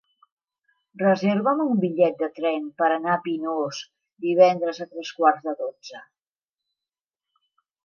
[1.01, 3.83] Reserva'm un bitllet de tren per anar a Pinós
[4.27, 6.05] divendres a tres quarts de dotze.